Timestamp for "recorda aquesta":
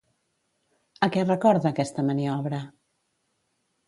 1.27-2.05